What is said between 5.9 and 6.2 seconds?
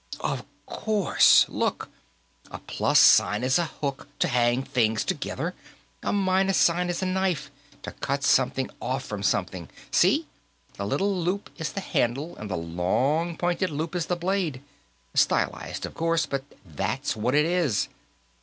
a